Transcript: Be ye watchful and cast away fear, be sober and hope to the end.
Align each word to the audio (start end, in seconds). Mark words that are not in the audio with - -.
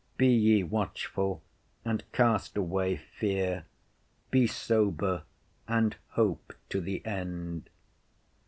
Be 0.17 0.25
ye 0.35 0.63
watchful 0.63 1.43
and 1.85 2.03
cast 2.11 2.57
away 2.57 2.95
fear, 2.97 3.65
be 4.31 4.47
sober 4.47 5.21
and 5.67 5.95
hope 6.13 6.53
to 6.69 6.81
the 6.81 7.05
end. 7.05 7.69